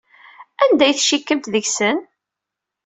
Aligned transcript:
Anda 0.63 0.83
ay 0.85 0.95
tcikkemt 0.95 1.51
deg-sen? 1.53 1.97